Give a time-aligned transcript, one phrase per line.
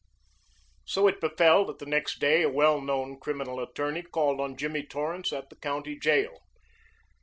[0.83, 4.81] So it befell that the next day a well known criminal attorney called on Jimmy
[4.83, 6.39] Torrance at the county jail.